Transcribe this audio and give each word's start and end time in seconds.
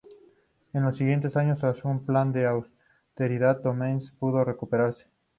En 0.73 0.81
los 0.81 0.97
siguientes 0.97 1.37
años, 1.37 1.59
tras 1.59 1.85
un 1.85 2.03
plan 2.03 2.31
de 2.31 2.47
austeridad, 2.47 3.61
Domecq 3.61 4.15
pudo 4.17 4.43
recuperarse. 4.43 5.05